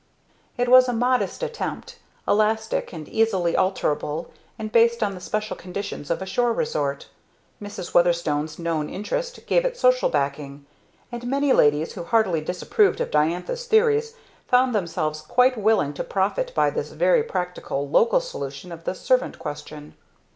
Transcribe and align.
It 0.57 0.67
was 0.67 0.89
a 0.89 0.93
modest 0.93 1.43
attempt, 1.43 1.99
elastic 2.27 2.91
and 2.91 3.07
easily 3.07 3.53
alterable 3.53 4.29
and 4.57 4.71
based 4.71 5.03
on 5.03 5.13
the 5.13 5.21
special 5.21 5.55
conditions 5.55 6.09
of 6.09 6.23
a 6.23 6.25
shore 6.25 6.53
resort: 6.53 7.09
Mrs. 7.61 7.93
Weatherstone's 7.93 8.57
known 8.57 8.89
interest 8.89 9.45
gave 9.45 9.63
it 9.63 9.77
social 9.77 10.09
backing; 10.09 10.65
and 11.11 11.27
many 11.27 11.53
ladies 11.53 11.93
who 11.93 12.03
heartily 12.03 12.41
disapproved 12.41 12.99
of 12.99 13.11
Diantha's 13.11 13.67
theories 13.67 14.15
found 14.47 14.73
themselves 14.73 15.21
quite 15.21 15.55
willing 15.55 15.93
to 15.93 16.03
profit 16.03 16.51
by 16.55 16.71
this 16.71 16.93
very 16.93 17.21
practical 17.21 17.87
local 17.87 18.21
solution 18.21 18.71
of 18.71 18.85
the 18.85 18.95
"servant 18.95 19.37
question." 19.37 19.93